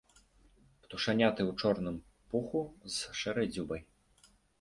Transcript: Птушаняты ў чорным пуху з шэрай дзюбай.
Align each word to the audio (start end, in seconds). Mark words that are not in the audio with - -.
Птушаняты 0.85 1.41
ў 1.49 1.65
чорным 1.65 1.99
пуху 2.31 2.61
з 2.95 3.21
шэрай 3.21 3.47
дзюбай. 3.53 3.81